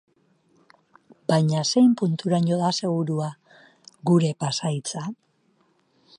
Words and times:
Baina 1.33 1.61
zein 1.73 1.93
punturaino 2.03 2.59
da 2.63 2.73
segurua 2.81 3.29
gure 4.13 4.35
pasahitza? 4.45 5.07